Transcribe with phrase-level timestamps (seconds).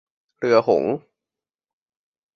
[0.37, 0.93] เรือหงส์